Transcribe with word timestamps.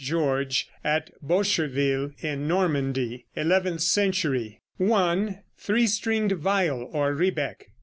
GEORGE, 0.03 0.67
AT 0.83 1.11
BOSCHERVILLE, 1.21 2.13
IN 2.23 2.47
NORMANDY. 2.47 3.27
ELEVENTH 3.35 3.81
CENTURY. 3.81 4.59
(1) 4.77 5.43
Three 5.59 5.85
stringed 5.85 6.31
viol 6.31 6.89
or 6.91 7.13
rebec. 7.13 7.67